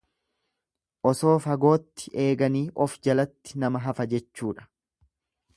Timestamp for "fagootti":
1.43-2.09